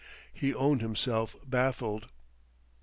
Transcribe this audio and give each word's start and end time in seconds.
He 0.33 0.51
owned 0.51 0.81
himself 0.81 1.35
baffled. 1.45 2.09